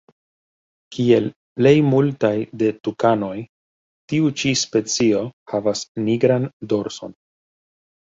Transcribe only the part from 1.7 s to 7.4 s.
multaj de tukanoj tiu ĉi specio havas nigran dorson.